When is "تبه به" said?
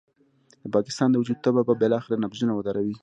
1.45-1.73